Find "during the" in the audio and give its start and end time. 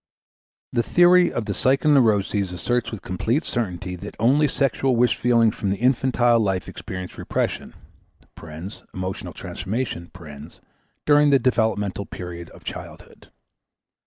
11.05-11.37